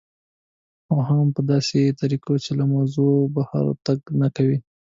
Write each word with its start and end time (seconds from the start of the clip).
او 0.89 0.97
هغه 1.07 1.21
هم 1.23 1.29
په 1.37 1.41
داسې 1.51 1.79
طریقه 2.01 2.33
چې 2.43 2.51
له 2.59 2.65
موضوع 2.73 3.15
بهر 3.35 3.65
تګ 3.85 3.99
نه 4.21 4.27
کوي 4.35 4.57